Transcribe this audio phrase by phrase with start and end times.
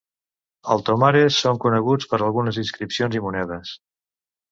[0.75, 3.75] El Tomares són coneguts per algunes inscripcions i monedes.